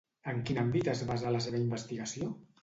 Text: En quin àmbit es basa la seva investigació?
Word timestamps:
En 0.31 0.39
quin 0.47 0.59
àmbit 0.61 0.89
es 0.93 1.03
basa 1.11 1.35
la 1.37 1.43
seva 1.49 1.61
investigació? 1.67 2.33